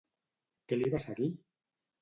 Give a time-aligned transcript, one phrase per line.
[0.71, 1.31] Què li va seguir?